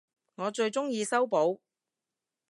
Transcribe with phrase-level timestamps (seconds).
[0.33, 1.59] 我最鍾意修補